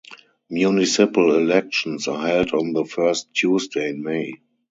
Municipal 0.49 1.35
elections 1.35 2.07
are 2.07 2.25
held 2.25 2.53
on 2.53 2.73
the 2.73 2.83
first 2.85 3.31
Tuesday 3.35 3.89
in 3.89 4.01
May. 4.01 4.33